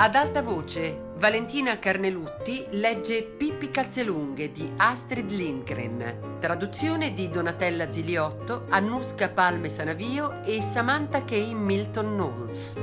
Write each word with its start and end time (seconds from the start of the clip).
Ad 0.00 0.14
alta 0.14 0.42
voce, 0.42 1.10
Valentina 1.16 1.76
Carnelutti 1.80 2.64
legge 2.70 3.24
Pippi 3.24 3.68
Calzelunghe 3.68 4.52
di 4.52 4.74
Astrid 4.76 5.28
Lindgren, 5.28 6.36
traduzione 6.38 7.12
di 7.12 7.28
Donatella 7.28 7.90
Ziliotto, 7.90 8.66
Annuska 8.68 9.28
Palme 9.28 9.68
Sanavio 9.68 10.44
e 10.44 10.62
Samantha 10.62 11.24
K. 11.24 11.32
Milton 11.52 12.14
Knowles. 12.14 12.76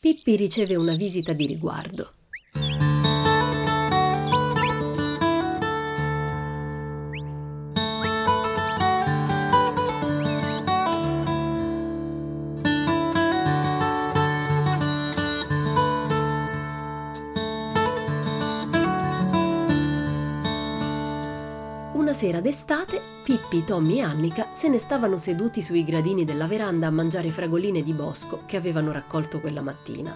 Pippi 0.00 0.36
riceve 0.36 0.76
una 0.76 0.94
visita 0.94 1.34
di 1.34 1.44
riguardo. 1.44 2.19
Sera 22.20 22.42
d'estate, 22.42 23.00
Pippi, 23.24 23.64
Tommy 23.64 23.96
e 23.96 24.02
Annika 24.02 24.48
se 24.52 24.68
ne 24.68 24.76
stavano 24.76 25.16
seduti 25.16 25.62
sui 25.62 25.82
gradini 25.84 26.26
della 26.26 26.46
veranda 26.46 26.86
a 26.86 26.90
mangiare 26.90 27.30
fragoline 27.30 27.82
di 27.82 27.94
bosco 27.94 28.42
che 28.44 28.58
avevano 28.58 28.92
raccolto 28.92 29.40
quella 29.40 29.62
mattina. 29.62 30.14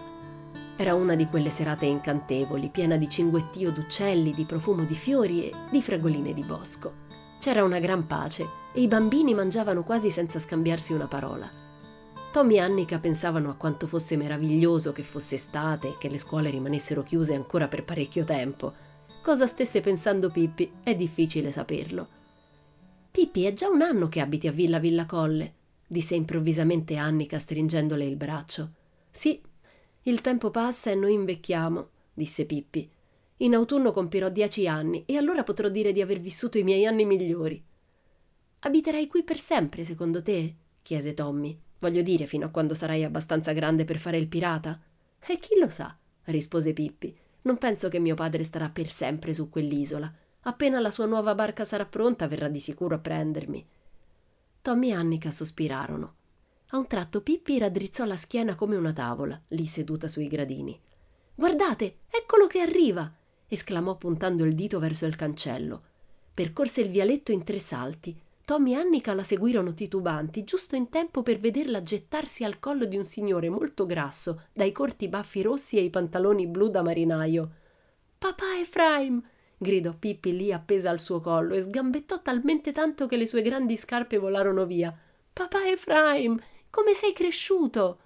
Era 0.77 0.94
una 0.94 1.14
di 1.14 1.27
quelle 1.28 1.48
serate 1.48 1.86
incantevoli, 1.86 2.68
piena 2.68 2.98
di 2.98 3.08
cinguettio 3.08 3.70
d'uccelli, 3.70 4.34
di 4.34 4.44
profumo 4.44 4.82
di 4.82 4.94
fiori 4.94 5.48
e 5.48 5.52
di 5.70 5.80
fragoline 5.80 6.34
di 6.34 6.42
bosco. 6.42 6.92
C'era 7.41 7.64
una 7.64 7.78
gran 7.78 8.06
pace 8.06 8.46
e 8.74 8.83
i 8.83 8.86
bambini 8.86 9.33
mangiavano 9.33 9.83
quasi 9.83 10.11
senza 10.11 10.39
scambiarsi 10.39 10.92
una 10.92 11.06
parola. 11.06 11.50
Tommy 12.33 12.56
e 12.56 12.61
Annika 12.61 12.98
pensavano 12.98 13.48
a 13.48 13.55
quanto 13.55 13.86
fosse 13.86 14.18
meraviglioso 14.18 14.92
che 14.92 15.02
fosse 15.02 15.36
estate 15.36 15.89
e 15.89 15.94
che 15.98 16.11
le 16.11 16.18
scuole 16.18 16.50
rimanessero 16.50 17.02
chiuse 17.02 17.34
ancora 17.34 17.66
per 17.66 17.83
parecchio 17.83 18.24
tempo 18.24 18.83
Cosa 19.25 19.47
stesse 19.47 19.80
pensando 19.80 20.28
Pippi 20.28 20.70
è 20.83 20.94
difficile 20.94 21.50
saperlo. 21.50 22.08
Pippi 23.11 23.44
è 23.44 23.55
già 23.55 23.70
un 23.70 23.80
anno 23.80 24.06
che 24.11 24.20
abiti 24.20 24.48
a 24.48 24.53
Villa 24.53 24.78
Villa 24.78 25.06
Colle, 25.06 25.55
disse 25.86 26.14
improvvisamente 26.14 26.97
Annika 26.97 27.39
stringendole 27.39 28.05
il 28.05 28.17
braccio. 28.17 28.72
Sì, 29.11 29.41
il 30.02 30.20
tempo 30.20 30.50
passa 30.50 30.91
e 30.91 30.95
noi 30.95 31.14
invecchiamo, 31.14 31.89
disse 32.12 32.45
Pippi. 32.45 32.86
In 33.39 33.55
autunno 33.55 33.92
compirò 33.92 34.28
dieci 34.28 34.69
anni 34.69 35.05
e 35.06 35.17
allora 35.17 35.42
potrò 35.42 35.70
dire 35.70 35.92
di 35.92 36.02
aver 36.02 36.20
vissuto 36.20 36.58
i 36.58 36.62
miei 36.62 36.84
anni 36.84 37.06
migliori. 37.06 37.64
Abiterai 38.58 39.06
qui 39.06 39.22
per 39.22 39.39
sempre, 39.39 39.84
secondo 39.84 40.20
te? 40.20 40.55
chiese 40.83 41.14
Tommy. 41.14 41.58
Voglio 41.78 42.02
dire, 42.02 42.27
fino 42.27 42.45
a 42.45 42.50
quando 42.50 42.75
sarai 42.75 43.05
abbastanza 43.05 43.52
grande 43.52 43.86
per 43.86 43.98
fare 43.98 44.19
il 44.19 44.28
pirata? 44.28 44.78
E 45.19 45.39
chi 45.39 45.58
lo 45.58 45.70
sa? 45.70 45.97
rispose 46.25 46.75
Pippi. 46.75 47.22
Non 47.45 47.59
penso 47.59 47.89
che 47.89 47.98
mio 47.98 48.14
padre 48.14 48.45
starà 48.45 48.69
per 48.69 48.91
sempre 48.91 49.34
su 49.34 49.48
quell'isola. 49.48 50.12
Appena 50.47 50.81
la 50.81 50.91
sua 50.91 51.06
nuova 51.06 51.34
barca 51.34 51.64
sarà 51.64 51.84
pronta, 51.84 52.27
verrà 52.27 52.48
di 52.48 52.61
sicuro 52.61 52.95
a 52.95 52.98
prendermi. 52.98 53.67
Tommy 54.62 54.89
e 54.91 54.95
Annika 54.95 55.31
sospirarono. 55.31 56.14
A 56.69 56.78
un 56.78 56.86
tratto 56.86 57.20
Pippi 57.23 57.59
raddrizzò 57.59 58.05
la 58.05 58.17
schiena 58.17 58.55
come 58.55 58.77
una 58.77 58.92
tavola, 58.92 59.41
lì 59.48 59.67
seduta 59.67 60.09
sui 60.09 60.27
gradini. 60.27 60.81
Guardate, 61.34 61.98
eccolo 62.09 62.47
che 62.47 62.61
arriva! 62.61 63.12
esclamò 63.47 63.97
puntando 63.97 64.45
il 64.45 64.55
dito 64.55 64.79
verso 64.79 65.05
il 65.05 65.17
cancello. 65.17 65.83
Percorse 66.33 66.81
il 66.81 66.91
vialetto 66.91 67.31
in 67.31 67.45
tre 67.45 67.58
salti, 67.58 68.19
Tommy 68.45 68.73
e 68.73 68.77
Annika 68.77 69.14
la 69.14 69.23
seguirono 69.23 69.73
titubanti, 69.73 70.45
giusto 70.45 70.77
in 70.77 70.91
tempo 70.91 71.23
per 71.23 71.41
vederla 71.41 71.80
gettarsi 71.80 72.45
al 72.45 72.58
collo 72.58 72.85
di 72.85 72.98
un 72.98 73.07
signore 73.07 73.48
molto 73.48 73.86
grasso, 73.86 74.42
dai 74.52 74.70
corti 74.70 75.08
baffi 75.08 75.41
rossi 75.41 75.79
e 75.79 75.83
i 75.83 75.89
pantaloni 75.89 76.46
blu 76.46 76.68
da 76.68 76.83
marinaio. 76.83 77.51
Papà 78.18 78.58
Efraim! 78.61 79.23
gridò 79.57 79.95
Pippi 79.95 80.36
lì 80.36 80.52
appesa 80.52 80.91
al 80.91 81.01
suo 81.01 81.20
collo 81.20 81.55
e 81.55 81.63
sgambettò 81.63 82.20
talmente 82.20 82.73
tanto 82.73 83.07
che 83.07 83.17
le 83.17 83.27
sue 83.27 83.41
grandi 83.41 83.79
scarpe 83.79 84.18
volarono 84.18 84.67
via. 84.67 84.95
Papà 85.33 85.67
Efraim, 85.67 86.39
come 86.68 86.92
sei 86.92 87.14
cresciuto? 87.14 87.98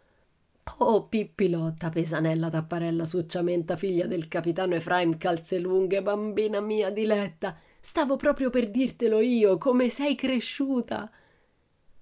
Oh, 0.79 1.09
Pippi 1.09 1.51
Lotta, 1.51 1.89
pesanella 1.89 2.49
tapparella 2.49 3.05
succiamenta, 3.05 3.75
figlia 3.75 4.07
del 4.07 4.29
capitano 4.29 4.77
Efraim 4.77 5.17
Calzelunghe, 5.17 6.01
bambina 6.01 6.61
mia 6.61 6.91
diletta. 6.91 7.59
Stavo 7.81 8.17
proprio 8.17 8.51
per 8.51 8.71
dirtelo 8.71 9.21
io, 9.21 9.59
come 9.59 9.89
sei 9.89 10.15
cresciuta. 10.15 11.11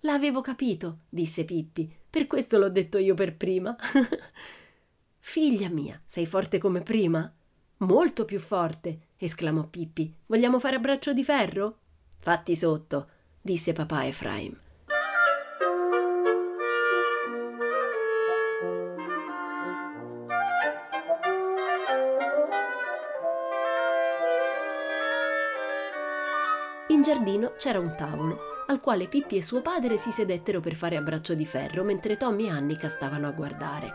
L'avevo 0.01 0.41
capito, 0.41 1.01
disse 1.09 1.45
Pippi, 1.45 1.93
per 2.09 2.27
questo 2.27 2.59
l'ho 2.59 2.71
detto 2.71 2.99
io 2.99 3.15
per 3.15 3.37
prima. 3.37 3.77
Figlia 5.19 5.69
mia, 5.69 6.01
sei 6.07 6.27
forte 6.27 6.59
come 6.59 6.83
prima? 6.83 7.33
Molto 7.79 8.25
più 8.25 8.39
forte, 8.39 9.09
esclamò 9.17 9.67
Pippi. 9.67 10.15
Vogliamo 10.27 10.59
fare 10.59 10.77
a 10.77 10.81
braccio 10.81 11.13
di 11.13 11.25
ferro? 11.25 11.79
Fatti 12.19 12.57
sotto, 12.57 13.09
disse 13.41 13.73
papà 13.73 14.07
Efraim. 14.07 14.59
In 26.89 27.03
giardino 27.03 27.55
c'era 27.57 27.81
un 27.81 27.93
tavolo, 27.97 28.39
al 28.69 28.81
quale 28.81 29.09
Pippi 29.09 29.37
e 29.37 29.43
suo 29.43 29.61
padre 29.61 29.99
si 29.99 30.13
sedettero 30.13 30.61
per 30.61 30.77
fare 30.77 30.97
a 30.97 31.03
braccio 31.03 31.35
di 31.35 31.45
ferro, 31.45 31.83
mentre 31.83 32.17
Tommy 32.17 32.47
e 32.47 32.51
Annika 32.51 32.89
stavano 32.89 33.27
a 33.27 33.33
guardare. 33.33 33.93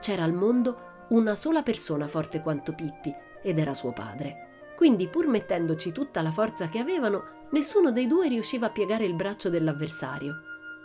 C'era 0.00 0.24
al 0.24 0.32
mondo 0.32 1.04
una 1.10 1.36
sola 1.36 1.62
persona 1.62 2.08
forte 2.08 2.40
quanto 2.40 2.72
Pippi, 2.72 3.14
ed 3.42 3.60
era 3.60 3.74
suo 3.74 3.92
padre. 3.92 4.72
Quindi, 4.74 5.06
pur 5.06 5.28
mettendoci 5.28 5.92
tutta 5.92 6.20
la 6.20 6.32
forza 6.32 6.68
che 6.68 6.80
avevano, 6.80 7.46
nessuno 7.50 7.92
dei 7.92 8.08
due 8.08 8.26
riusciva 8.26 8.66
a 8.66 8.70
piegare 8.70 9.04
il 9.04 9.14
braccio 9.14 9.48
dell'avversario. 9.48 10.34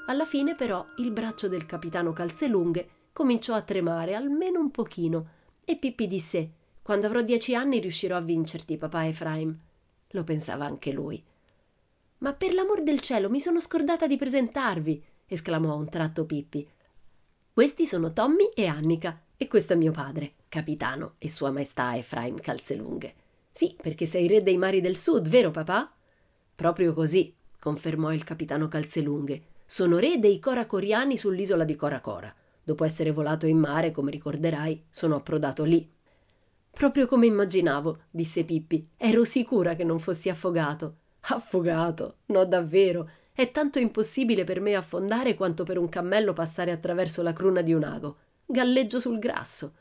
Alla 0.05 0.25
fine, 0.25 0.53
però, 0.53 0.85
il 0.97 1.09
braccio 1.09 1.47
del 1.47 1.65
capitano 1.65 2.13
Calzelunghe 2.13 2.89
cominciò 3.11 3.55
a 3.55 3.61
tremare 3.61 4.13
almeno 4.13 4.59
un 4.59 4.69
pochino, 4.69 5.27
e 5.65 5.75
Pippi 5.75 6.07
disse: 6.07 6.51
Quando 6.83 7.07
avrò 7.07 7.21
dieci 7.21 7.55
anni 7.55 7.79
riuscirò 7.79 8.15
a 8.15 8.21
vincerti, 8.21 8.77
papà 8.77 9.07
Efraim. 9.07 9.59
Lo 10.09 10.23
pensava 10.23 10.65
anche 10.65 10.91
lui. 10.91 11.23
Ma 12.21 12.33
per 12.33 12.53
l'amor 12.53 12.83
del 12.83 12.99
cielo 12.99 13.31
mi 13.31 13.39
sono 13.39 13.59
scordata 13.59 14.05
di 14.05 14.15
presentarvi, 14.15 15.03
esclamò 15.25 15.71
a 15.71 15.75
un 15.75 15.89
tratto 15.89 16.25
Pippi. 16.25 16.67
Questi 17.51 17.87
sono 17.87 18.13
Tommy 18.13 18.51
e 18.53 18.67
Annika, 18.67 19.19
e 19.35 19.47
questo 19.47 19.73
è 19.73 19.75
mio 19.75 19.91
padre, 19.91 20.33
capitano 20.47 21.15
e 21.17 21.29
sua 21.29 21.49
maestà 21.49 21.97
Efraim 21.97 22.39
Calzelunghe. 22.39 23.15
Sì, 23.51 23.75
perché 23.81 24.05
sei 24.05 24.27
re 24.27 24.43
dei 24.43 24.57
mari 24.57 24.81
del 24.81 24.97
sud, 24.97 25.27
vero 25.29 25.49
papà? 25.49 25.91
Proprio 26.53 26.93
così, 26.93 27.33
confermò 27.59 28.13
il 28.13 28.23
capitano 28.23 28.67
Calzelunghe. 28.67 29.41
Sono 29.65 29.97
re 29.97 30.19
dei 30.19 30.37
Coracoriani 30.37 31.17
sull'isola 31.17 31.63
di 31.63 31.75
Coracora. 31.75 32.31
Dopo 32.63 32.83
essere 32.83 33.09
volato 33.09 33.47
in 33.47 33.57
mare, 33.57 33.89
come 33.89 34.11
ricorderai, 34.11 34.83
sono 34.91 35.15
approdato 35.15 35.63
lì. 35.63 35.89
Proprio 36.69 37.07
come 37.07 37.25
immaginavo, 37.25 38.03
disse 38.11 38.45
Pippi. 38.45 38.89
Ero 38.95 39.23
sicura 39.23 39.73
che 39.73 39.83
non 39.83 39.97
fossi 39.97 40.29
affogato. 40.29 40.97
Affogato? 41.21 42.17
No, 42.27 42.45
davvero. 42.45 43.09
È 43.33 43.51
tanto 43.51 43.79
impossibile 43.79 44.43
per 44.43 44.59
me 44.59 44.75
affondare 44.75 45.35
quanto 45.35 45.63
per 45.63 45.77
un 45.77 45.89
cammello 45.89 46.33
passare 46.33 46.71
attraverso 46.71 47.21
la 47.21 47.33
cruna 47.33 47.61
di 47.61 47.73
un 47.73 47.83
ago. 47.83 48.17
Galleggio 48.45 48.99
sul 48.99 49.19
grasso. 49.19 49.75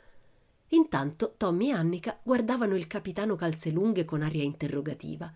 Intanto 0.69 1.35
Tommy 1.37 1.71
e 1.71 1.73
Annika 1.73 2.19
guardavano 2.23 2.77
il 2.77 2.87
capitano 2.87 3.35
Calzelunghe 3.35 4.05
con 4.05 4.23
aria 4.23 4.45
interrogativa. 4.45 5.33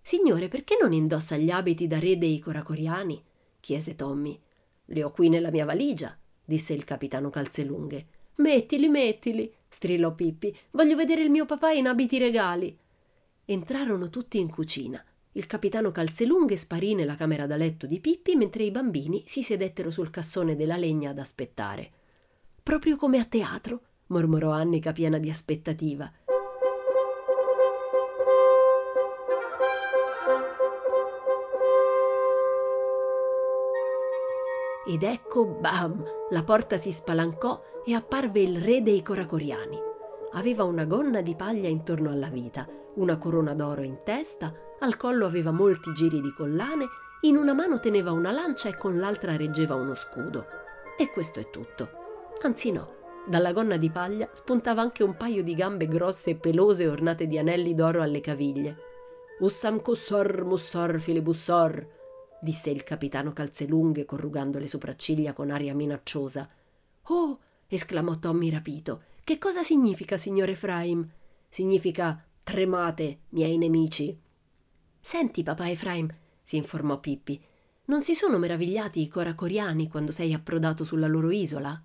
Signore, 0.00 0.46
perché 0.46 0.78
non 0.80 0.92
indossa 0.92 1.36
gli 1.36 1.50
abiti 1.50 1.88
da 1.88 1.98
re 1.98 2.16
dei 2.16 2.38
coracoriani? 2.38 3.20
chiese 3.58 3.96
Tommy. 3.96 4.40
Li 4.86 5.02
ho 5.02 5.10
qui 5.10 5.28
nella 5.28 5.50
mia 5.50 5.64
valigia, 5.64 6.16
disse 6.44 6.74
il 6.74 6.84
capitano 6.84 7.28
Calzelunghe. 7.28 8.06
Mettili, 8.36 8.88
mettili, 8.88 9.52
strillò 9.68 10.14
Pippi. 10.14 10.56
Voglio 10.70 10.94
vedere 10.94 11.22
il 11.22 11.30
mio 11.30 11.44
papà 11.44 11.72
in 11.72 11.88
abiti 11.88 12.18
regali. 12.18 12.78
Entrarono 13.48 14.10
tutti 14.10 14.40
in 14.40 14.50
cucina. 14.50 15.00
Il 15.30 15.46
capitano 15.46 15.92
Calzelunghe 15.92 16.56
sparì 16.56 16.96
nella 16.96 17.14
camera 17.14 17.46
da 17.46 17.54
letto 17.54 17.86
di 17.86 18.00
Pippi 18.00 18.34
mentre 18.34 18.64
i 18.64 18.72
bambini 18.72 19.22
si 19.24 19.44
sedettero 19.44 19.92
sul 19.92 20.10
cassone 20.10 20.56
della 20.56 20.76
legna 20.76 21.10
ad 21.10 21.18
aspettare. 21.20 21.92
Proprio 22.60 22.96
come 22.96 23.20
a 23.20 23.24
teatro, 23.24 23.82
mormorò 24.06 24.50
Annica 24.50 24.90
piena 24.90 25.18
di 25.18 25.30
aspettativa. 25.30 26.10
Ed 34.88 35.02
ecco, 35.04 35.44
bam! 35.44 36.04
La 36.30 36.42
porta 36.42 36.78
si 36.78 36.90
spalancò 36.90 37.62
e 37.84 37.94
apparve 37.94 38.40
il 38.40 38.60
re 38.60 38.82
dei 38.82 39.02
coracoriani. 39.02 39.78
Aveva 40.32 40.64
una 40.64 40.84
gonna 40.84 41.20
di 41.20 41.36
paglia 41.36 41.68
intorno 41.68 42.10
alla 42.10 42.28
vita 42.28 42.84
una 42.96 43.16
corona 43.16 43.54
d'oro 43.54 43.82
in 43.82 43.98
testa, 44.04 44.52
al 44.80 44.96
collo 44.96 45.26
aveva 45.26 45.50
molti 45.50 45.92
giri 45.94 46.20
di 46.20 46.32
collane 46.32 46.86
In 47.22 47.36
una 47.36 47.54
mano 47.54 47.80
teneva 47.80 48.12
una 48.12 48.30
lancia 48.30 48.68
e 48.68 48.76
con 48.76 48.98
l'altra 48.98 49.36
reggeva 49.36 49.74
uno 49.74 49.94
scudo. 49.94 50.46
E 50.98 51.10
questo 51.10 51.40
è 51.40 51.50
tutto. 51.50 51.88
Anzi 52.42 52.70
no, 52.70 52.96
dalla 53.26 53.52
gonna 53.52 53.78
di 53.78 53.90
paglia 53.90 54.28
spuntava 54.32 54.82
anche 54.82 55.02
un 55.02 55.16
paio 55.16 55.42
di 55.42 55.54
gambe 55.54 55.88
grosse 55.88 56.30
e 56.30 56.36
pelose 56.36 56.86
ornate 56.86 57.26
di 57.26 57.38
anelli 57.38 57.74
d'oro 57.74 58.02
alle 58.02 58.20
caviglie. 58.20 58.76
Ussam 59.40 59.80
cussor 59.80 60.44
mussor 60.44 61.00
filibussor, 61.00 61.86
disse 62.40 62.70
il 62.70 62.84
capitano 62.84 63.32
Calzelunghe 63.32 64.04
corrugando 64.04 64.58
le 64.58 64.68
sopracciglia 64.68 65.32
con 65.32 65.50
aria 65.50 65.74
minacciosa. 65.74 66.48
Oh! 67.08 67.38
esclamò 67.66 68.18
Tommy 68.18 68.50
rapito. 68.50 69.02
Che 69.24 69.38
cosa 69.38 69.62
significa, 69.62 70.16
signor 70.16 70.50
Efraim? 70.50 71.08
Significa 71.48 72.22
tremate, 72.46 73.22
miei 73.30 73.58
nemici. 73.58 74.16
Senti, 75.00 75.42
papà 75.42 75.68
Efraim, 75.68 76.08
si 76.44 76.56
informò 76.56 77.00
Pippi, 77.00 77.42
non 77.86 78.02
si 78.02 78.14
sono 78.14 78.38
meravigliati 78.38 79.00
i 79.00 79.08
coracoriani 79.08 79.88
quando 79.88 80.12
sei 80.12 80.32
approdato 80.32 80.84
sulla 80.84 81.08
loro 81.08 81.32
isola? 81.32 81.82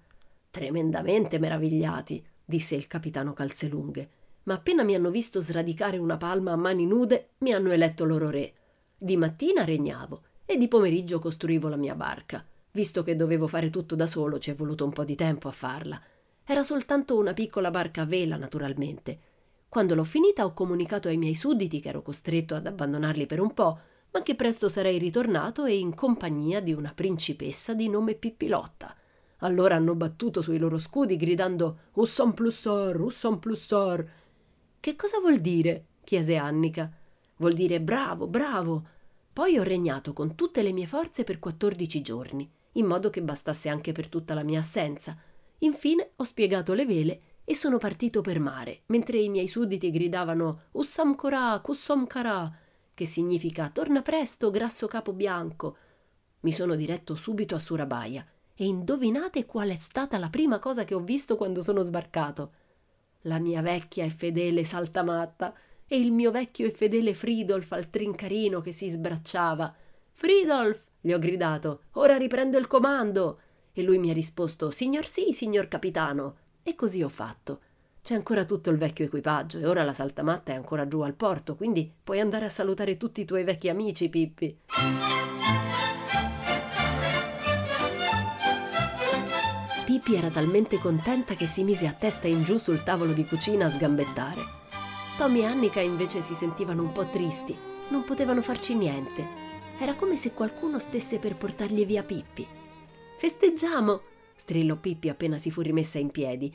Tremendamente 0.52 1.40
meravigliati, 1.40 2.24
disse 2.46 2.76
il 2.76 2.86
capitano 2.86 3.34
Calzelunghe, 3.34 4.10
ma 4.44 4.54
appena 4.54 4.84
mi 4.84 4.94
hanno 4.94 5.10
visto 5.10 5.42
sradicare 5.42 5.98
una 5.98 6.18
palma 6.18 6.52
a 6.52 6.58
mani 6.58 6.86
nude, 6.86 7.30
mi 7.40 7.54
hanno 7.54 7.72
eletto 7.72 8.06
loro 8.06 8.30
re. 8.30 8.54
Di 8.96 9.18
mattina 9.18 9.64
regnavo 9.64 10.22
e 10.46 10.58
di 10.58 10.68
pomeriggio 10.68 11.18
costruivo 11.18 11.70
la 11.70 11.76
mia 11.76 11.96
barca. 11.96 12.46
Visto 12.74 13.02
che 13.02 13.16
dovevo 13.16 13.48
fare 13.48 13.72
tutto 13.72 13.96
da 13.96 14.06
solo, 14.06 14.38
ci 14.38 14.52
è 14.52 14.54
voluto 14.54 14.86
un 14.86 14.92
po' 14.92 15.06
di 15.06 15.16
tempo 15.16 15.48
a 15.48 15.52
farla. 15.54 16.00
Era 16.46 16.62
soltanto 16.62 17.18
una 17.18 17.34
piccola 17.34 17.72
barca 17.72 18.04
a 18.04 18.06
vela, 18.06 18.38
naturalmente. 18.38 19.30
Quando 19.72 19.96
l'ho 19.96 20.04
finita 20.04 20.44
ho 20.44 20.54
comunicato 20.54 21.08
ai 21.08 21.16
miei 21.16 21.34
sudditi 21.34 21.80
che 21.80 21.88
ero 21.88 22.02
costretto 22.02 22.56
ad 22.56 22.68
abbandonarli 22.68 23.26
per 23.26 23.40
un 23.40 23.54
po', 23.54 23.80
ma 24.12 24.22
che 24.22 24.36
presto 24.36 24.68
sarei 24.68 24.98
ritornato 24.98 25.64
e 25.64 25.78
in 25.78 25.96
compagnia 25.96 26.60
di 26.60 26.74
una 26.74 26.92
principessa 26.94 27.74
di 27.74 27.88
nome 27.88 28.16
Pippilotta. 28.16 28.94
Allora 29.38 29.78
hanno 29.78 29.96
battuto 29.96 30.42
sui 30.42 30.58
loro 30.58 30.78
scudi 30.78 31.16
gridando 31.16 31.84
Usson 31.94 32.34
plussor, 32.34 33.00
Usson 33.00 33.40
plussor. 33.40 34.06
Che 34.78 34.96
cosa 34.98 35.22
vuol 35.22 35.40
dire? 35.40 35.86
chiese 36.04 36.36
Annica. 36.36 36.92
Vuol 37.38 37.54
dire 37.54 37.80
bravo, 37.80 38.28
bravo. 38.28 38.86
Poi 39.32 39.58
ho 39.58 39.64
regnato 39.64 40.12
con 40.12 40.36
tutte 40.36 40.64
le 40.64 40.74
mie 40.74 40.86
forze 40.86 41.24
per 41.24 41.40
quattordici 41.40 42.02
giorni, 42.02 42.52
in 42.74 42.86
modo 42.86 43.10
che 43.10 43.22
bastasse 43.22 43.70
anche 43.70 43.94
per 43.94 44.10
tutta 44.10 44.34
la 44.34 44.44
mia 44.44 44.60
assenza. 44.60 45.18
Infine 45.60 46.10
ho 46.18 46.26
spiegato 46.26 46.74
le 46.74 46.86
vele 46.86 47.22
e 47.44 47.56
sono 47.56 47.78
partito 47.78 48.22
per 48.22 48.40
mare, 48.40 48.82
mentre 48.88 49.20
i 49.20 49.30
miei 49.30 49.48
sudditi 49.48 49.92
gridavano 49.92 50.64
Ussam 50.72 51.16
Korà, 51.16 51.60
Kussom 51.60 52.08
Karà, 52.08 52.52
che 52.94 53.06
significa 53.06 53.70
torna 53.70 54.02
presto, 54.02 54.52
grasso 54.52 54.88
capo 54.88 55.14
bianco. 55.14 55.78
Mi 56.42 56.52
sono 56.52 56.76
diretto 56.76 57.16
subito 57.16 57.56
a 57.56 57.60
Surabaya 57.60 58.26
e 58.56 58.66
indovinate 58.66 59.46
qual 59.46 59.70
è 59.70 59.76
stata 59.76 60.18
la 60.18 60.30
prima 60.30 60.60
cosa 60.60 60.86
che 60.86 60.94
ho 60.94 61.00
visto 61.00 61.36
quando 61.36 61.62
sono 61.62 61.82
sbarcato? 61.82 62.52
La 63.22 63.40
mia 63.40 63.62
vecchia 63.62 64.06
e 64.06 64.10
fedele 64.10 64.64
saltamatta 64.64 65.54
e 65.88 66.00
il 66.00 66.12
mio 66.12 66.32
vecchio 66.32 66.68
e 66.68 66.72
fedele 66.72 67.14
Fridolf 67.14 67.72
al 67.72 67.90
trincarino 67.90 68.62
che 68.62 68.72
si 68.72 68.90
sbracciava. 68.90 69.76
Fridolf, 70.14 70.84
gli 71.02 71.12
ho 71.12 71.20
gridato, 71.20 71.82
ora 71.94 72.18
riprendo 72.18 72.58
il 72.58 72.68
comando. 72.68 73.40
E 73.74 73.84
lui 73.84 73.98
mi 73.98 74.10
ha 74.10 74.14
risposto, 74.14 74.70
signor 74.70 75.08
sì, 75.08 75.34
signor 75.34 75.68
capitano. 75.68 76.38
E 76.64 76.76
così 76.76 77.02
ho 77.02 77.10
fatto. 77.10 77.60
C'è 78.04 78.16
ancora 78.16 78.46
tutto 78.46 78.70
il 78.70 78.78
vecchio 78.78 79.06
equipaggio 79.06 79.60
e 79.60 79.66
ora 79.66 79.84
la 79.84 79.94
saltamatta 79.94 80.52
è 80.52 80.56
ancora 80.56 80.88
giù 80.88 81.02
al 81.02 81.14
porto, 81.14 81.56
quindi 81.56 81.92
puoi 82.04 82.20
andare 82.20 82.46
a 82.46 82.50
salutare 82.50 82.98
tutti 82.98 83.22
i 83.22 83.26
tuoi 83.26 83.44
vecchi 83.44 83.70
amici, 83.70 84.10
Pippi. 84.10 84.58
Pippi 89.86 90.16
era 90.16 90.30
talmente 90.30 90.80
contenta 90.80 91.36
che 91.36 91.48
si 91.48 91.64
mise 91.64 91.86
a 91.86 91.94
testa 91.94 92.28
in 92.28 92.44
giù 92.44 92.58
sul 92.58 92.82
tavolo 92.82 93.12
di 93.12 93.26
cucina 93.26 93.66
a 93.66 93.70
sgambettare. 93.70 94.42
Tommy 95.18 95.42
e 95.42 95.46
Annika 95.46 95.82
invece 95.82 96.22
si 96.22 96.34
sentivano 96.34 96.82
un 96.82 96.92
po' 96.92 97.08
tristi, 97.08 97.56
non 97.90 98.04
potevano 98.04 98.42
farci 98.42 98.74
niente. 98.74 99.28
Era 99.78 99.96
come 99.96 100.18
se 100.18 100.34
qualcuno 100.34 100.80
stesse 100.80 101.20
per 101.20 101.36
portargli 101.36 101.86
via 101.86 102.04
Pippi. 102.04 102.48
Festeggiamo! 103.18 104.11
Strillò 104.42 104.76
Pippi 104.76 105.08
appena 105.08 105.38
si 105.38 105.52
fu 105.52 105.62
rimessa 105.62 106.00
in 106.00 106.10
piedi. 106.10 106.52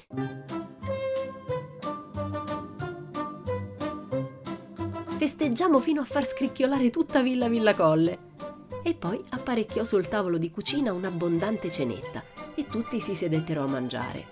Festeggiamo 5.17 5.79
fino 5.79 6.01
a 6.01 6.05
far 6.05 6.27
scricchiolare 6.27 6.91
tutta 6.91 7.23
Villa 7.23 7.49
Villa 7.49 7.77
Colle. 7.77 8.35
E 8.83 8.95
poi 8.95 9.23
apparecchiò 9.29 9.85
sul 9.85 10.09
tavolo 10.09 10.37
di 10.37 10.51
cucina 10.51 10.93
un'abbondante 10.93 11.71
cenetta 11.71 12.25
e 12.57 12.67
tutti 12.67 13.01
si 13.01 13.15
sedettero 13.15 13.63
a 13.63 13.69
mangiare. 13.69 14.27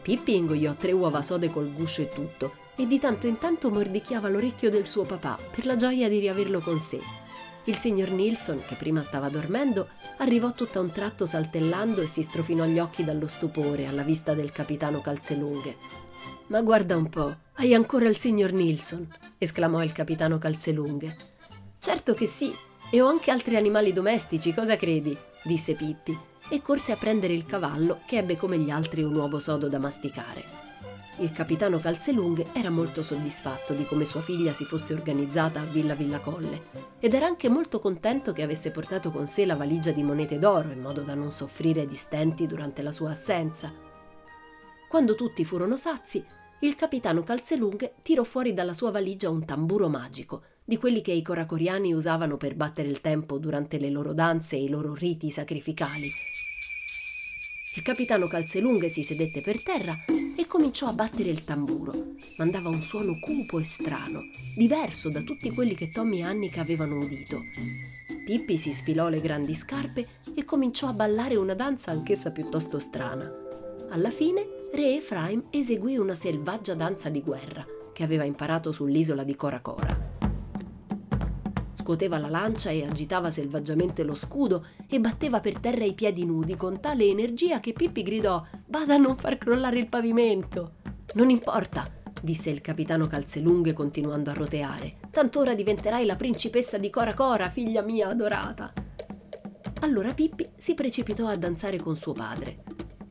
Pippi 0.00 0.36
ingoiò 0.36 0.74
tre 0.74 0.92
uova 0.92 1.22
sode 1.22 1.50
col 1.50 1.72
guscio 1.72 2.02
e 2.02 2.08
tutto 2.08 2.54
e 2.76 2.86
di 2.86 3.00
tanto 3.00 3.26
in 3.26 3.38
tanto 3.38 3.70
mordicchiava 3.70 4.28
l'orecchio 4.28 4.70
del 4.70 4.86
suo 4.86 5.02
papà 5.02 5.38
per 5.50 5.66
la 5.66 5.74
gioia 5.74 6.08
di 6.08 6.20
riaverlo 6.20 6.60
con 6.60 6.78
sé. 6.78 7.21
Il 7.64 7.76
signor 7.76 8.10
Nilsson, 8.10 8.62
che 8.66 8.74
prima 8.74 9.04
stava 9.04 9.28
dormendo, 9.28 9.88
arrivò 10.18 10.52
tutto 10.52 10.78
a 10.78 10.82
un 10.82 10.90
tratto 10.90 11.26
saltellando 11.26 12.00
e 12.02 12.08
si 12.08 12.24
strofinò 12.24 12.64
gli 12.64 12.80
occhi 12.80 13.04
dallo 13.04 13.28
stupore 13.28 13.86
alla 13.86 14.02
vista 14.02 14.34
del 14.34 14.50
capitano 14.50 15.00
Calzelunghe. 15.00 15.76
Ma 16.48 16.60
guarda 16.60 16.96
un 16.96 17.08
po', 17.08 17.36
hai 17.54 17.72
ancora 17.72 18.08
il 18.08 18.16
signor 18.16 18.50
Nilsson, 18.50 19.06
esclamò 19.38 19.82
il 19.84 19.92
capitano 19.92 20.38
Calzelunghe. 20.38 21.16
Certo 21.78 22.14
che 22.14 22.26
sì, 22.26 22.52
e 22.90 23.00
ho 23.00 23.06
anche 23.06 23.30
altri 23.30 23.54
animali 23.54 23.92
domestici, 23.92 24.52
cosa 24.52 24.76
credi? 24.76 25.16
disse 25.44 25.74
Pippi 25.74 26.18
e 26.48 26.60
corse 26.60 26.90
a 26.90 26.96
prendere 26.96 27.32
il 27.32 27.46
cavallo 27.46 28.00
che 28.06 28.18
ebbe 28.18 28.36
come 28.36 28.58
gli 28.58 28.70
altri 28.70 29.02
un 29.04 29.14
uovo 29.14 29.38
sodo 29.38 29.68
da 29.68 29.78
masticare. 29.78 30.71
Il 31.18 31.30
capitano 31.30 31.78
Calzelunghe 31.78 32.46
era 32.54 32.70
molto 32.70 33.02
soddisfatto 33.02 33.74
di 33.74 33.84
come 33.84 34.06
sua 34.06 34.22
figlia 34.22 34.54
si 34.54 34.64
fosse 34.64 34.94
organizzata 34.94 35.60
a 35.60 35.64
Villa 35.64 35.94
Villa 35.94 36.20
Colle 36.20 36.62
ed 36.98 37.12
era 37.12 37.26
anche 37.26 37.50
molto 37.50 37.80
contento 37.80 38.32
che 38.32 38.42
avesse 38.42 38.70
portato 38.70 39.10
con 39.10 39.26
sé 39.26 39.44
la 39.44 39.54
valigia 39.54 39.90
di 39.90 40.02
monete 40.02 40.38
d'oro 40.38 40.70
in 40.70 40.80
modo 40.80 41.02
da 41.02 41.14
non 41.14 41.30
soffrire 41.30 41.86
di 41.86 41.96
stenti 41.96 42.46
durante 42.46 42.80
la 42.80 42.92
sua 42.92 43.10
assenza. 43.10 43.70
Quando 44.88 45.14
tutti 45.14 45.44
furono 45.44 45.76
sazi, 45.76 46.24
il 46.60 46.76
capitano 46.76 47.22
Calzelunghe 47.22 47.96
tirò 48.02 48.24
fuori 48.24 48.54
dalla 48.54 48.72
sua 48.72 48.90
valigia 48.90 49.28
un 49.28 49.44
tamburo 49.44 49.88
magico 49.88 50.44
di 50.64 50.78
quelli 50.78 51.02
che 51.02 51.12
i 51.12 51.22
coracoriani 51.22 51.92
usavano 51.92 52.38
per 52.38 52.54
battere 52.54 52.88
il 52.88 53.02
tempo 53.02 53.36
durante 53.38 53.78
le 53.78 53.90
loro 53.90 54.14
danze 54.14 54.56
e 54.56 54.62
i 54.62 54.68
loro 54.68 54.94
riti 54.94 55.30
sacrificali. 55.30 56.10
Il 57.74 57.82
capitano 57.82 58.26
Calzelunghe 58.26 58.90
si 58.90 59.02
sedette 59.02 59.40
per 59.40 59.62
terra 59.62 60.04
e 60.06 60.46
cominciò 60.46 60.88
a 60.88 60.92
battere 60.92 61.30
il 61.30 61.42
tamburo. 61.42 62.16
Mandava 62.36 62.68
un 62.68 62.82
suono 62.82 63.18
cupo 63.18 63.58
e 63.58 63.64
strano, 63.64 64.20
diverso 64.54 65.08
da 65.08 65.22
tutti 65.22 65.50
quelli 65.52 65.74
che 65.74 65.90
Tommy 65.90 66.18
e 66.18 66.24
Annika 66.24 66.60
avevano 66.60 66.98
udito. 66.98 67.40
Pippi 68.26 68.58
si 68.58 68.74
sfilò 68.74 69.08
le 69.08 69.22
grandi 69.22 69.54
scarpe 69.54 70.06
e 70.34 70.44
cominciò 70.44 70.88
a 70.88 70.92
ballare 70.92 71.36
una 71.36 71.54
danza 71.54 71.90
anch'essa 71.90 72.30
piuttosto 72.30 72.78
strana. 72.78 73.32
Alla 73.88 74.10
fine, 74.10 74.46
Re 74.70 74.96
Efraim 74.96 75.44
eseguì 75.50 75.96
una 75.96 76.14
selvaggia 76.14 76.74
danza 76.74 77.08
di 77.08 77.22
guerra 77.22 77.64
che 77.94 78.02
aveva 78.02 78.24
imparato 78.24 78.70
sull'isola 78.70 79.24
di 79.24 79.34
Cora 79.34 79.60
Cora 79.60 80.11
scuoteva 81.82 82.18
la 82.18 82.28
lancia 82.28 82.70
e 82.70 82.86
agitava 82.86 83.32
selvaggiamente 83.32 84.04
lo 84.04 84.14
scudo 84.14 84.66
e 84.88 85.00
batteva 85.00 85.40
per 85.40 85.58
terra 85.58 85.84
i 85.84 85.94
piedi 85.94 86.24
nudi 86.24 86.54
con 86.54 86.78
tale 86.78 87.06
energia 87.06 87.58
che 87.58 87.72
Pippi 87.72 88.04
gridò 88.04 88.44
Bada 88.64 88.94
a 88.94 88.98
non 88.98 89.16
far 89.16 89.36
crollare 89.36 89.80
il 89.80 89.88
pavimento. 89.88 90.74
Non 91.14 91.28
importa, 91.28 91.90
disse 92.20 92.50
il 92.50 92.60
capitano 92.60 93.08
Calzelunghe 93.08 93.72
continuando 93.72 94.30
a 94.30 94.34
roteare. 94.34 94.98
Tanto 95.10 95.40
ora 95.40 95.56
diventerai 95.56 96.06
la 96.06 96.14
principessa 96.14 96.78
di 96.78 96.88
Cora 96.88 97.14
Cora, 97.14 97.50
figlia 97.50 97.82
mia 97.82 98.08
adorata. 98.08 98.72
Allora 99.80 100.14
Pippi 100.14 100.48
si 100.56 100.74
precipitò 100.74 101.26
a 101.26 101.36
danzare 101.36 101.78
con 101.78 101.96
suo 101.96 102.12
padre. 102.12 102.62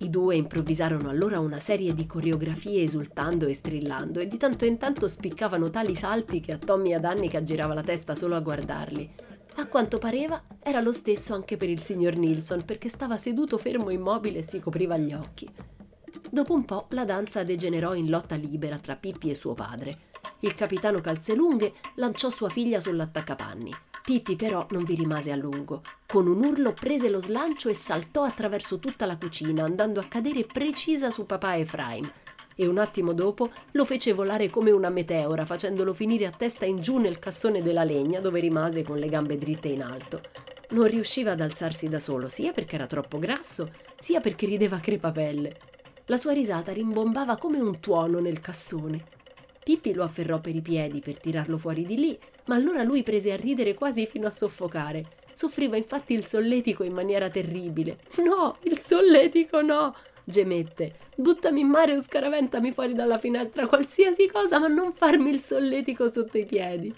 I 0.01 0.10
due 0.10 0.36
improvvisarono 0.36 1.10
allora 1.10 1.39
una 1.39 1.60
serie 1.60 1.93
di 1.93 2.08
coreografie 2.08 2.81
esultando 2.81 3.46
e 3.46 3.53
strillando 3.53 4.20
e 4.20 4.27
di 4.27 4.38
tanto 4.38 4.65
in 4.65 4.79
tanto 4.79 5.08
spiccavano 5.08 5.70
tali 5.70 5.93
salti 5.93 6.39
che 6.39 6.53
a 6.53 6.58
Tommy 6.58 6.89
e 6.89 6.96
ad 6.96 7.05
Annika 7.05 7.43
girava 7.43 7.75
la 7.75 7.84
testa 7.84 8.15
solo 8.15 8.36
a 8.36 8.39
guardarli. 8.39 9.13
A 9.58 9.67
quanto 9.67 10.00
pareva 10.00 10.41
era 10.60 10.81
lo 10.81 10.91
stesso 10.91 11.36
anche 11.36 11.55
per 11.55 11.70
il 11.70 11.81
signor 11.81 12.15
Nilsson 12.15 12.65
perché 12.65 12.89
stava 12.89 13.15
seduto 13.17 13.60
fermo 13.60 13.91
immobile 13.91 14.39
e 14.39 14.43
si 14.43 14.60
copriva 14.60 14.98
gli 14.98 15.13
occhi. 15.13 15.48
Dopo 16.31 16.55
un 16.55 16.65
po' 16.65 16.88
la 16.89 17.05
danza 17.05 17.43
degenerò 17.43 17.93
in 17.93 18.10
lotta 18.10 18.34
libera 18.34 18.79
tra 18.79 18.96
Pippi 18.96 19.29
e 19.29 19.36
suo 19.36 19.53
padre. 19.53 20.10
Il 20.39 20.55
capitano 20.55 21.00
Calzelunghe 21.00 21.74
lanciò 21.98 22.31
sua 22.31 22.50
figlia 22.50 22.79
sull'attaccapanni. 22.79 23.72
Pippi 24.03 24.36
però 24.36 24.65
non 24.72 24.84
vi 24.84 24.96
rimase 24.96 25.31
a 25.31 25.36
lungo. 25.36 25.81
Con 26.08 26.27
un 26.27 26.43
urlo 26.43 26.74
prese 26.74 27.10
lo 27.10 27.22
slancio 27.22 27.70
e 27.70 27.75
saltò 27.75 28.24
attraverso 28.24 28.79
tutta 28.79 29.05
la 29.05 29.17
cucina, 29.17 29.63
andando 29.63 30.00
a 30.00 30.05
cadere 30.05 30.43
precisa 30.43 31.12
su 31.12 31.25
papà 31.25 31.58
Efraim. 31.58 32.12
E 32.55 32.67
un 32.67 32.79
attimo 32.79 33.13
dopo 33.13 33.51
lo 33.72 33.86
fece 33.86 34.13
volare 34.13 34.50
come 34.50 34.72
una 34.72 34.89
meteora, 34.89 35.46
facendolo 35.46 35.93
finire 35.93 36.25
a 36.25 36.31
testa 36.31 36.65
in 36.65 36.81
giù 36.81 36.98
nel 36.98 37.20
cassone 37.20 37.62
della 37.62 37.84
legna, 37.84 38.20
dove 38.20 38.39
rimase 38.39 38.84
con 38.84 38.98
le 38.98 39.08
gambe 39.08 39.38
dritte 39.38 39.67
in 39.67 39.84
alto. 39.84 40.22
Non 40.72 40.88
riusciva 40.88 41.31
ad 41.31 41.41
alzarsi 41.41 41.88
da 41.88 42.00
solo, 42.00 42.27
sia 42.27 42.53
perché 42.53 42.75
era 42.75 42.88
troppo 42.88 43.20
grasso, 43.20 43.72
sia 44.00 44.20
perché 44.20 44.46
rideva 44.46 44.77
a 44.77 44.81
crepapelle. 44.81 45.58
La 46.05 46.17
sua 46.17 46.34
risata 46.34 46.74
rimbombava 46.74 47.38
come 47.38 47.60
un 47.60 47.79
tuono 47.79 48.20
nel 48.20 48.39
cassone. 48.39 49.03
Pippi 49.63 49.93
lo 49.93 50.03
afferrò 50.03 50.39
per 50.39 50.55
i 50.55 50.62
piedi 50.62 51.01
per 51.01 51.20
tirarlo 51.20 51.58
fuori 51.58 51.86
di 51.86 51.96
lì, 51.96 52.20
ma 52.51 52.58
allora 52.58 52.84
lui 52.84 53.01
prese 53.01 53.31
a 53.31 53.38
ridere 53.38 53.74
quasi 53.74 54.05
fino 54.05 54.27
a 54.27 54.29
soffocare. 54.29 55.05
Soffriva 55.31 55.77
infatti 55.77 56.13
il 56.13 56.25
solletico 56.25 56.84
in 56.84 56.91
maniera 56.91 57.29
terribile. 57.29 57.98
No, 58.22 58.58
il 58.63 58.77
solletico 58.77 59.62
no! 59.62 59.96
gemette. 60.25 60.96
Buttami 61.15 61.62
in 61.62 61.67
mare 61.67 61.96
o 61.96 62.01
scaraventami 62.01 62.74
fuori 62.74 62.93
dalla 62.93 63.17
finestra, 63.17 63.67
qualsiasi 63.67 64.27
cosa, 64.27 64.60
ma 64.60 64.67
non 64.67 64.91
farmi 64.91 65.29
il 65.29 65.41
solletico 65.41 66.10
sotto 66.10 66.38
i 66.38 66.46
piedi. 66.46 66.93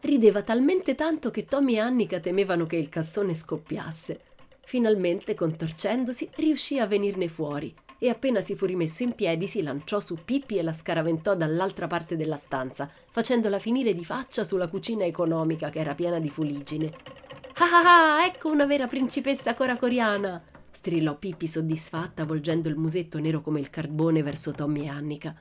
Rideva 0.00 0.40
talmente 0.40 0.94
tanto 0.94 1.30
che 1.30 1.44
Tommy 1.44 1.74
e 1.74 1.80
Annika 1.80 2.18
temevano 2.18 2.64
che 2.64 2.76
il 2.76 2.88
cassone 2.88 3.34
scoppiasse. 3.34 4.20
Finalmente, 4.62 5.34
contorcendosi, 5.34 6.30
riuscì 6.36 6.78
a 6.78 6.86
venirne 6.86 7.28
fuori 7.28 7.74
e 8.02 8.08
appena 8.08 8.40
si 8.40 8.56
fu 8.56 8.64
rimesso 8.64 9.02
in 9.02 9.14
piedi 9.14 9.46
si 9.46 9.60
lanciò 9.60 10.00
su 10.00 10.16
Pippi 10.24 10.56
e 10.56 10.62
la 10.62 10.72
scaraventò 10.72 11.36
dall'altra 11.36 11.86
parte 11.86 12.16
della 12.16 12.38
stanza, 12.38 12.90
facendola 13.10 13.58
finire 13.58 13.92
di 13.92 14.06
faccia 14.06 14.42
sulla 14.42 14.68
cucina 14.68 15.04
economica 15.04 15.68
che 15.68 15.80
era 15.80 15.94
piena 15.94 16.18
di 16.18 16.30
fuligine. 16.30 16.92
Ah 17.58 17.68
ah 17.70 18.16
ah, 18.16 18.24
ecco 18.24 18.48
una 18.48 18.64
vera 18.64 18.86
principessa 18.86 19.54
coracoriana! 19.54 20.42
strillò 20.70 21.14
Pippi 21.16 21.46
soddisfatta, 21.46 22.24
volgendo 22.24 22.70
il 22.70 22.76
musetto 22.76 23.18
nero 23.18 23.42
come 23.42 23.60
il 23.60 23.68
carbone 23.68 24.22
verso 24.22 24.52
Tommy 24.52 24.86
e 24.86 24.88
Annika. 24.88 25.34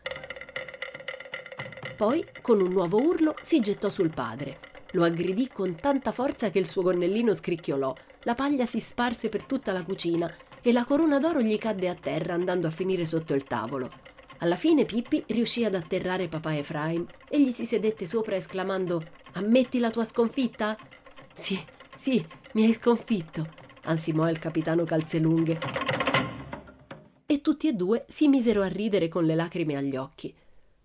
Poi, 1.96 2.26
con 2.42 2.60
un 2.60 2.74
nuovo 2.74 2.98
urlo, 3.02 3.36
si 3.42 3.62
gettò 3.62 3.90
sul 3.90 4.10
padre. 4.10 4.60
Lo 4.92 5.06
aggredì 5.06 5.48
con 5.48 5.76
tanta 5.76 6.12
forza 6.12 6.50
che 6.50 6.60
il 6.60 6.68
suo 6.68 6.82
gonnellino 6.82 7.34
scricchiolò, 7.34 7.94
la 8.24 8.36
paglia 8.36 8.66
si 8.66 8.82
sparse 8.82 9.30
per 9.30 9.44
tutta 9.44 9.72
la 9.72 9.84
cucina 9.84 10.30
e 10.70 10.72
la 10.72 10.86
corona 10.86 11.18
d'oro 11.18 11.42
gli 11.42 11.58
cadde 11.58 11.90
a 11.90 11.96
terra 11.96 12.36
andando 12.36 12.68
a 12.68 12.70
finire 12.70 13.08
sotto 13.08 13.34
il 13.34 13.44
tavolo. 13.44 13.90
Alla 14.38 14.56
fine 14.56 14.86
Pippi 14.86 15.24
riuscì 15.30 15.66
ad 15.66 15.74
atterrare 15.74 16.28
papà 16.28 16.56
Efraim 16.56 17.08
e 17.28 17.42
gli 17.42 17.52
si 17.52 17.66
sedette 17.66 18.06
sopra 18.06 18.36
esclamando 18.36 19.02
Ammetti 19.34 19.80
la 19.80 19.90
tua 19.90 20.04
sconfitta? 20.04 20.78
Sì, 21.34 21.60
sì, 21.98 22.24
mi 22.54 22.66
hai 22.66 22.74
sconfitto, 22.74 23.48
ansimò 23.86 24.30
il 24.30 24.38
capitano 24.38 24.84
Calzelunghe. 24.84 25.58
E 27.26 27.42
tutti 27.42 27.68
e 27.68 27.74
due 27.74 28.06
si 28.08 28.28
misero 28.28 28.62
a 28.62 28.68
ridere 28.68 29.08
con 29.08 29.26
le 29.26 29.34
lacrime 29.34 29.76
agli 29.76 29.96
occhi. 29.96 30.32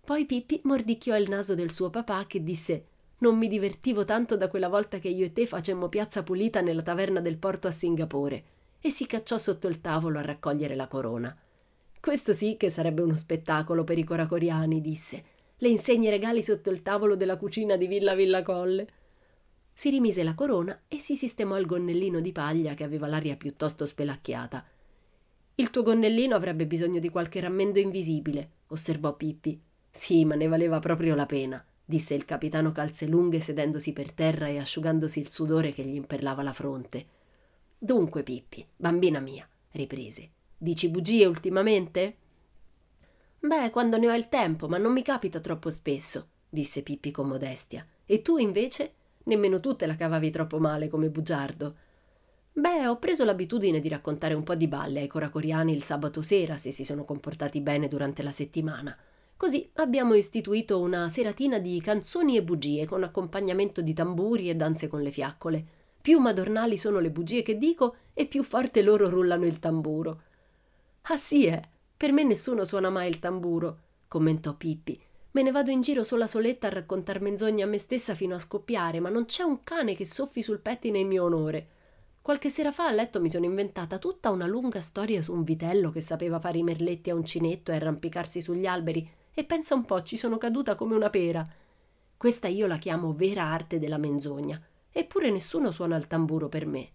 Poi 0.03 0.25
Pippi 0.25 0.61
mordicchiò 0.63 1.15
il 1.15 1.29
naso 1.29 1.53
del 1.53 1.71
suo 1.71 1.91
papà 1.91 2.25
che 2.25 2.43
disse 2.43 2.85
Non 3.19 3.37
mi 3.37 3.47
divertivo 3.47 4.03
tanto 4.03 4.35
da 4.35 4.47
quella 4.47 4.67
volta 4.67 4.97
che 4.97 5.09
io 5.09 5.25
e 5.25 5.31
te 5.31 5.45
facemmo 5.45 5.89
piazza 5.89 6.23
pulita 6.23 6.61
nella 6.61 6.81
taverna 6.81 7.19
del 7.19 7.37
porto 7.37 7.67
a 7.67 7.71
Singapore 7.71 8.53
e 8.85 8.91
si 8.91 9.07
cacciò 9.07 9.39
sotto 9.39 9.67
il 9.67 9.81
tavolo 9.81 10.19
a 10.19 10.21
raccogliere 10.21 10.75
la 10.75 10.87
corona. 10.87 11.35
Questo 11.99 12.33
sì 12.33 12.55
che 12.55 12.69
sarebbe 12.69 13.01
uno 13.01 13.15
spettacolo 13.15 13.83
per 13.83 13.97
i 13.97 14.03
coracoriani, 14.03 14.79
disse. 14.79 15.23
Le 15.57 15.69
insegne 15.69 16.11
regali 16.11 16.43
sotto 16.43 16.69
il 16.69 16.83
tavolo 16.83 17.15
della 17.15 17.35
cucina 17.35 17.77
di 17.77 17.87
Villa 17.87 18.13
Villa 18.13 18.43
Colle 18.43 18.87
si 19.73 19.89
rimise 19.89 20.21
la 20.21 20.35
corona 20.35 20.83
e 20.87 20.99
si 20.99 21.15
sistemò 21.15 21.57
il 21.57 21.65
gonnellino 21.65 22.19
di 22.19 22.31
paglia 22.31 22.75
che 22.75 22.83
aveva 22.83 23.07
l'aria 23.07 23.35
piuttosto 23.35 23.87
spelacchiata. 23.87 24.63
Il 25.55 25.71
tuo 25.71 25.81
gonnellino 25.81 26.35
avrebbe 26.35 26.67
bisogno 26.67 26.99
di 26.99 27.09
qualche 27.09 27.39
rammendo 27.39 27.79
invisibile, 27.79 28.49
osservò 28.67 29.15
Pippi. 29.15 29.59
Sì, 29.89 30.25
ma 30.25 30.35
ne 30.35 30.45
valeva 30.45 30.77
proprio 30.77 31.15
la 31.15 31.25
pena, 31.25 31.65
disse 31.83 32.13
il 32.13 32.23
capitano 32.23 32.71
Calzelunghe 32.71 33.41
sedendosi 33.41 33.93
per 33.93 34.11
terra 34.11 34.47
e 34.47 34.59
asciugandosi 34.59 35.19
il 35.19 35.31
sudore 35.31 35.73
che 35.73 35.81
gli 35.81 35.95
imperlava 35.95 36.43
la 36.43 36.53
fronte. 36.53 37.15
Dunque, 37.85 38.23
Pippi, 38.23 38.65
bambina 38.75 39.19
mia, 39.19 39.47
riprese, 39.73 40.31
dici 40.57 40.89
bugie 40.89 41.27
ultimamente? 41.27 42.15
Beh, 43.39 43.69
quando 43.69 43.99
ne 43.99 44.09
ho 44.09 44.15
il 44.15 44.27
tempo, 44.27 44.67
ma 44.67 44.79
non 44.79 44.91
mi 44.91 45.03
capita 45.03 45.39
troppo 45.39 45.69
spesso, 45.69 46.29
disse 46.49 46.81
Pippi 46.81 47.11
con 47.11 47.27
modestia. 47.27 47.85
E 48.03 48.23
tu 48.23 48.37
invece? 48.37 48.93
Nemmeno 49.25 49.59
tu 49.59 49.75
te 49.75 49.85
la 49.85 49.95
cavavi 49.95 50.31
troppo 50.31 50.57
male 50.57 50.87
come 50.87 51.11
bugiardo. 51.11 51.75
Beh, 52.53 52.87
ho 52.87 52.97
preso 52.97 53.23
l'abitudine 53.23 53.79
di 53.79 53.87
raccontare 53.87 54.33
un 54.33 54.41
po' 54.41 54.55
di 54.55 54.67
balle 54.67 55.01
ai 55.01 55.07
coracoriani 55.07 55.71
il 55.71 55.83
sabato 55.83 56.23
sera 56.23 56.57
se 56.57 56.71
si 56.71 56.83
sono 56.83 57.05
comportati 57.05 57.61
bene 57.61 57.87
durante 57.87 58.23
la 58.23 58.31
settimana. 58.31 58.97
Così 59.37 59.69
abbiamo 59.75 60.15
istituito 60.15 60.79
una 60.79 61.07
seratina 61.09 61.59
di 61.59 61.79
canzoni 61.81 62.35
e 62.35 62.41
bugie 62.41 62.87
con 62.87 63.03
accompagnamento 63.03 63.81
di 63.81 63.93
tamburi 63.93 64.49
e 64.49 64.55
danze 64.55 64.87
con 64.87 65.03
le 65.03 65.11
fiaccole. 65.11 65.65
Più 66.05 66.19
madornali 66.19 66.77
sono 66.77 66.99
le 66.99 67.09
bugie 67.09 67.41
che 67.41 67.57
dico 67.57 67.95
e 68.13 68.27
più 68.27 68.43
forte 68.43 68.83
loro 68.83 69.09
rullano 69.09 69.47
il 69.47 69.57
tamburo. 69.57 70.21
Ah 71.01 71.17
sì, 71.17 71.47
eh, 71.47 71.59
per 71.97 72.11
me 72.11 72.23
nessuno 72.23 72.63
suona 72.63 72.91
mai 72.91 73.09
il 73.09 73.17
tamburo, 73.17 73.77
commentò 74.07 74.53
Pippi, 74.53 75.01
Me 75.31 75.41
ne 75.41 75.49
vado 75.49 75.71
in 75.71 75.81
giro 75.81 76.03
sola 76.03 76.27
soletta 76.27 76.67
a 76.67 76.69
raccontar 76.69 77.21
menzogne 77.21 77.63
a 77.63 77.65
me 77.65 77.79
stessa 77.79 78.13
fino 78.13 78.35
a 78.35 78.39
scoppiare, 78.39 78.99
ma 78.99 79.09
non 79.09 79.25
c'è 79.25 79.41
un 79.41 79.63
cane 79.63 79.95
che 79.95 80.05
soffi 80.05 80.43
sul 80.43 80.59
pettine 80.59 80.99
in 80.99 81.07
mio 81.07 81.23
onore. 81.23 81.67
Qualche 82.21 82.51
sera 82.51 82.71
fa 82.71 82.85
a 82.85 82.91
letto 82.91 83.19
mi 83.19 83.31
sono 83.31 83.45
inventata 83.45 83.97
tutta 83.97 84.29
una 84.29 84.45
lunga 84.45 84.81
storia 84.81 85.23
su 85.23 85.33
un 85.33 85.41
vitello 85.41 85.89
che 85.89 86.01
sapeva 86.01 86.39
fare 86.39 86.59
i 86.59 86.63
merletti 86.63 87.09
a 87.09 87.15
uncinetto 87.15 87.71
e 87.71 87.77
arrampicarsi 87.77 88.41
sugli 88.41 88.67
alberi, 88.67 89.09
e 89.33 89.43
pensa 89.43 89.73
un 89.73 89.85
po', 89.85 90.03
ci 90.03 90.17
sono 90.17 90.37
caduta 90.37 90.75
come 90.75 90.93
una 90.93 91.09
pera. 91.09 91.43
Questa 92.15 92.47
io 92.47 92.67
la 92.67 92.77
chiamo 92.77 93.11
vera 93.11 93.45
arte 93.45 93.79
della 93.79 93.97
menzogna, 93.97 94.61
eppure 94.97 95.29
nessuno 95.29 95.71
suona 95.71 95.97
il 95.97 96.07
tamburo 96.07 96.47
per 96.47 96.65
me. 96.65 96.89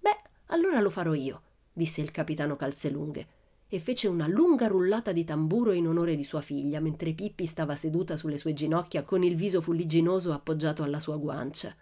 Beh, 0.00 0.18
allora 0.46 0.80
lo 0.80 0.90
farò 0.90 1.14
io, 1.14 1.42
disse 1.72 2.00
il 2.00 2.10
capitano 2.10 2.56
Calzelunghe 2.56 3.26
e 3.68 3.78
fece 3.78 4.08
una 4.08 4.26
lunga 4.26 4.66
rullata 4.66 5.12
di 5.12 5.22
tamburo 5.22 5.70
in 5.70 5.86
onore 5.86 6.16
di 6.16 6.24
sua 6.24 6.40
figlia, 6.40 6.80
mentre 6.80 7.12
Pippi 7.12 7.46
stava 7.46 7.76
seduta 7.76 8.16
sulle 8.16 8.36
sue 8.36 8.52
ginocchia 8.52 9.04
con 9.04 9.22
il 9.22 9.36
viso 9.36 9.60
fuligginoso 9.60 10.32
appoggiato 10.32 10.82
alla 10.82 10.98
sua 10.98 11.18
guancia. 11.18 11.72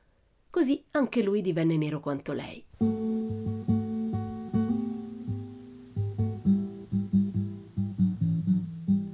Così 0.50 0.85
anche 0.90 1.23
lui 1.23 1.40
divenne 1.40 1.78
nero 1.78 2.00
quanto 2.00 2.35
lei. 2.35 2.62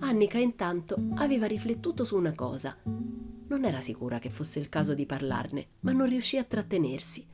Annika 0.00 0.38
intanto 0.38 0.96
aveva 1.14 1.46
riflettuto 1.46 2.04
su 2.04 2.16
una 2.16 2.34
cosa. 2.34 2.76
Non 3.54 3.66
era 3.66 3.80
sicura 3.80 4.18
che 4.18 4.30
fosse 4.30 4.58
il 4.58 4.68
caso 4.68 4.94
di 4.94 5.06
parlarne, 5.06 5.68
ma 5.80 5.92
non 5.92 6.08
riuscì 6.08 6.38
a 6.38 6.42
trattenersi. 6.42 7.24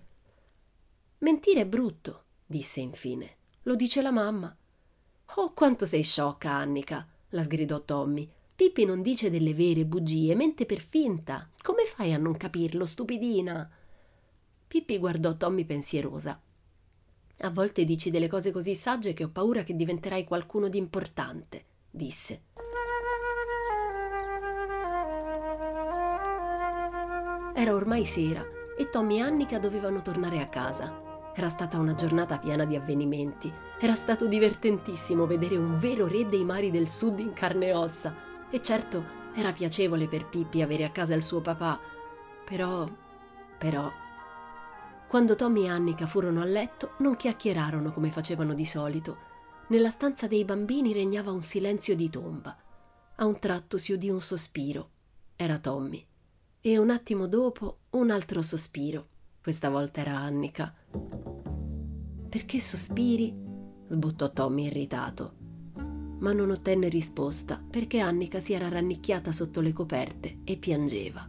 Mentire 1.21 1.63
è 1.63 1.67
brutto, 1.67 2.25
disse 2.45 2.81
infine. 2.81 3.37
Lo 3.63 3.75
dice 3.75 4.03
la 4.03 4.11
mamma. 4.11 4.55
Oh, 5.37 5.55
quanto 5.55 5.87
sei 5.87 6.03
sciocca, 6.03 6.51
Annika, 6.51 7.09
la 7.31 7.43
sgridò 7.43 7.81
Tommy. 7.87 8.31
Pippi 8.55 8.85
non 8.85 9.01
dice 9.01 9.31
delle 9.31 9.55
vere 9.55 9.87
bugie, 9.87 10.35
mente 10.35 10.67
per 10.67 10.81
finta. 10.81 11.49
Come 11.63 11.87
fai 11.87 12.13
a 12.13 12.19
non 12.19 12.37
capirlo, 12.37 12.85
stupidina? 12.85 13.71
Pippi 14.69 14.99
guardò 14.99 15.35
Tommy 15.39 15.65
pensierosa. 15.65 16.39
A 17.39 17.51
volte 17.51 17.87
dici 17.87 18.11
delle 18.11 18.29
cose 18.29 18.51
così 18.51 18.75
sagge 18.75 19.15
che 19.15 19.25
ho 19.25 19.31
paura 19.31 19.63
che 19.63 19.75
diventerai 19.75 20.25
qualcuno 20.25 20.69
di 20.69 20.77
importante, 20.77 21.65
disse. 21.91 22.43
Era 27.53 27.75
ormai 27.75 28.05
sera 28.05 28.45
e 28.77 28.89
Tommy 28.89 29.17
e 29.17 29.21
Annika 29.21 29.59
dovevano 29.59 30.03
tornare 30.03 30.41
a 30.41 30.49
casa. 30.49 31.09
Era 31.35 31.49
stata 31.49 31.79
una 31.79 31.95
giornata 31.95 32.39
piena 32.39 32.65
di 32.65 32.77
avvenimenti. 32.77 33.53
Era 33.79 33.95
stato 33.95 34.27
divertentissimo 34.27 35.27
vedere 35.27 35.57
un 35.57 35.79
vero 35.79 36.07
re 36.07 36.29
dei 36.29 36.45
mari 36.45 36.71
del 36.71 36.89
sud 36.89 37.19
in 37.19 37.33
carne 37.33 37.67
e 37.67 37.75
ossa. 37.75 38.15
E 38.51 38.63
certo, 38.63 39.05
era 39.35 39.53
piacevole 39.53 40.07
per 40.07 40.27
Pippi 40.27 40.63
avere 40.63 40.85
a 40.85 40.91
casa 40.91 41.15
il 41.15 41.23
suo 41.23 41.41
papà. 41.41 41.79
Però... 42.45 42.89
però... 43.59 43.91
Quando 45.09 45.35
Tommy 45.35 45.65
e 45.65 45.69
Annika 45.69 46.07
furono 46.07 46.41
a 46.41 46.45
letto, 46.45 46.93
non 46.99 47.17
chiacchierarono 47.17 47.91
come 47.91 48.11
facevano 48.11 48.55
di 48.55 48.65
solito. 48.65 49.29
Nella 49.69 49.91
stanza 49.91 50.27
dei 50.27 50.45
bambini 50.45 50.93
regnava 50.93 51.33
un 51.33 51.43
silenzio 51.43 51.97
di 51.97 52.09
tomba. 52.11 52.57
A 53.17 53.25
un 53.25 53.39
tratto 53.39 53.77
si 53.77 53.93
udì 53.93 54.09
un 54.09 54.21
sospiro. 54.21 54.89
Era 55.37 55.59
Tommy. 55.59 56.07
E 56.63 56.77
un 56.77 56.91
attimo 56.91 57.27
dopo 57.27 57.79
un 57.93 58.11
altro 58.11 58.43
sospiro. 58.43 59.07
Questa 59.43 59.71
volta 59.71 60.03
era 60.03 60.19
Annika. 60.19 60.75
Perché 62.29 62.61
sospiri? 62.61 63.35
sbuttò 63.89 64.31
Tommy 64.31 64.67
irritato. 64.67 65.37
Ma 66.19 66.35
non 66.35 66.51
ottenne 66.51 66.91
risposta 66.91 67.65
perché 67.67 68.01
Annika 68.01 68.41
si 68.41 68.53
era 68.53 68.69
rannicchiata 68.69 69.33
sotto 69.33 69.63
le 69.63 69.73
coperte 69.73 70.41
e 70.45 70.59
piangeva. 70.59 71.27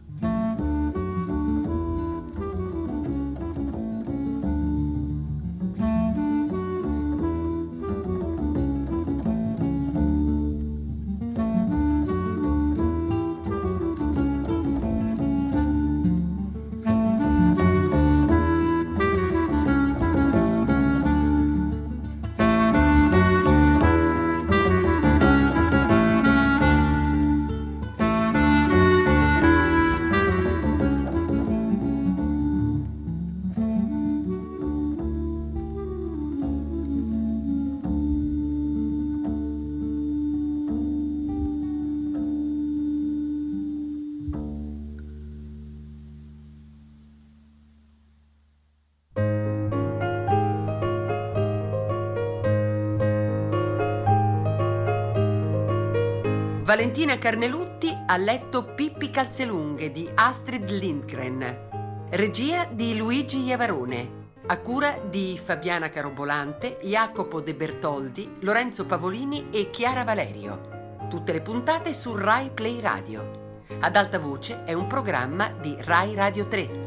Valentina 56.72 57.18
Carnelutti 57.18 57.94
ha 58.06 58.16
letto 58.16 58.72
Pippi 58.72 59.10
Calzelunghe 59.10 59.90
di 59.90 60.08
Astrid 60.14 60.70
Lindgren. 60.70 62.06
Regia 62.08 62.64
di 62.64 62.96
Luigi 62.96 63.42
Iavarone. 63.42 64.30
A 64.46 64.58
cura 64.58 64.98
di 65.06 65.38
Fabiana 65.38 65.90
Carobolante, 65.90 66.78
Jacopo 66.80 67.42
De 67.42 67.54
Bertoldi, 67.54 68.36
Lorenzo 68.40 68.86
Pavolini 68.86 69.48
e 69.50 69.68
Chiara 69.68 70.02
Valerio. 70.02 70.96
Tutte 71.10 71.32
le 71.32 71.42
puntate 71.42 71.92
su 71.92 72.16
Rai 72.16 72.48
Play 72.48 72.80
Radio. 72.80 73.60
Ad 73.78 73.94
alta 73.94 74.18
voce 74.18 74.64
è 74.64 74.72
un 74.72 74.86
programma 74.86 75.50
di 75.60 75.76
Rai 75.78 76.14
Radio 76.14 76.48
3. 76.48 76.81